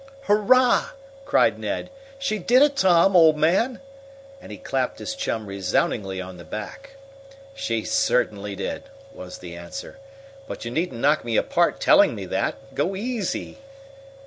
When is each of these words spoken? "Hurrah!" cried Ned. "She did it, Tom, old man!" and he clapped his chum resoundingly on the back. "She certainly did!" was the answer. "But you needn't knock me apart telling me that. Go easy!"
"Hurrah!" 0.21 0.89
cried 1.25 1.59
Ned. 1.59 1.91
"She 2.17 2.39
did 2.39 2.63
it, 2.63 2.75
Tom, 2.75 3.15
old 3.15 3.37
man!" 3.37 3.79
and 4.41 4.51
he 4.51 4.57
clapped 4.57 4.97
his 4.97 5.13
chum 5.13 5.45
resoundingly 5.45 6.19
on 6.19 6.37
the 6.37 6.43
back. 6.43 6.95
"She 7.53 7.83
certainly 7.83 8.55
did!" 8.55 8.81
was 9.13 9.37
the 9.37 9.55
answer. 9.55 9.99
"But 10.47 10.65
you 10.65 10.71
needn't 10.71 11.01
knock 11.01 11.23
me 11.23 11.37
apart 11.37 11.79
telling 11.79 12.15
me 12.15 12.25
that. 12.25 12.73
Go 12.73 12.95
easy!" 12.95 13.59